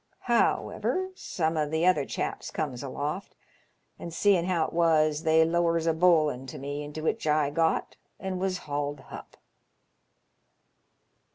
However, 0.21 1.11
some 1.13 1.57
o' 1.57 1.69
the 1.69 1.85
other 1.85 2.05
chaps 2.05 2.49
comes 2.49 2.81
aloft, 2.81 3.35
an' 3.99 4.09
seein' 4.09 4.45
how 4.45 4.65
it 4.65 4.73
was, 4.73 5.21
they 5.21 5.45
lowers 5.45 5.85
a 5.85 5.93
bowlin' 5.93 6.47
to 6.47 6.57
me, 6.57 6.83
into 6.83 7.03
which 7.03 7.27
I 7.27 7.51
got, 7.51 7.97
and 8.19 8.39
was 8.39 8.57
haul'd 8.65 8.99
hup." 9.01 9.37